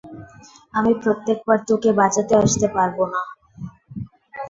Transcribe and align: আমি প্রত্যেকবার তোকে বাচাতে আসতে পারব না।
আমি 0.73 0.91
প্রত্যেকবার 1.01 1.59
তোকে 1.69 1.89
বাচাতে 1.99 2.33
আসতে 2.43 2.67
পারব 2.75 2.97
না। 3.13 3.21